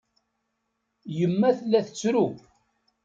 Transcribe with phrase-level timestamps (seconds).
[1.17, 2.25] Yemma tella tettru.